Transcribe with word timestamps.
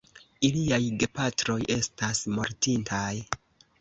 Iliaj 0.47 0.79
gepatroj 1.03 1.59
estas 1.75 2.23
mortintaj. 2.39 3.15